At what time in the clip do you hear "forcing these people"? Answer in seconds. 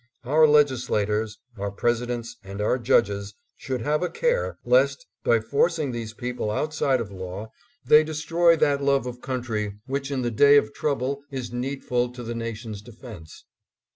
5.39-6.49